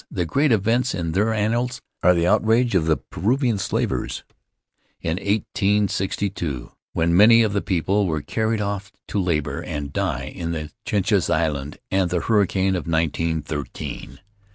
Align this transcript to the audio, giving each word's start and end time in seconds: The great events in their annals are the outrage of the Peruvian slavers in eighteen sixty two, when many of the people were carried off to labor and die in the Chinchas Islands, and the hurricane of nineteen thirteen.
The 0.09 0.25
great 0.25 0.51
events 0.51 0.95
in 0.95 1.11
their 1.11 1.31
annals 1.31 1.79
are 2.01 2.15
the 2.15 2.25
outrage 2.25 2.73
of 2.73 2.87
the 2.87 2.97
Peruvian 2.97 3.59
slavers 3.59 4.23
in 4.99 5.19
eighteen 5.19 5.89
sixty 5.89 6.27
two, 6.27 6.71
when 6.93 7.15
many 7.15 7.43
of 7.43 7.53
the 7.53 7.61
people 7.61 8.07
were 8.07 8.23
carried 8.23 8.61
off 8.61 8.91
to 9.09 9.21
labor 9.21 9.61
and 9.61 9.93
die 9.93 10.33
in 10.35 10.53
the 10.53 10.71
Chinchas 10.87 11.29
Islands, 11.29 11.77
and 11.91 12.09
the 12.09 12.19
hurricane 12.21 12.75
of 12.75 12.87
nineteen 12.87 13.43
thirteen. 13.43 14.17